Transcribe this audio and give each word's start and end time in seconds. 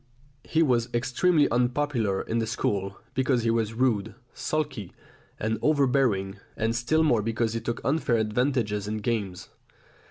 He 0.43 0.63
was 0.63 0.89
extremely 0.95 1.47
unpopular 1.51 2.23
in 2.23 2.39
the 2.39 2.47
school, 2.47 2.97
because 3.13 3.43
he 3.43 3.51
was 3.51 3.75
rude, 3.75 4.15
sulky, 4.33 4.93
and 5.39 5.59
overbearing, 5.61 6.39
and 6.57 6.75
still 6.75 7.03
more 7.03 7.21
because 7.21 7.53
he 7.53 7.61
took 7.61 7.81
unfair 7.85 8.17
advantages 8.17 8.87
in 8.87 8.97
games. 8.97 9.49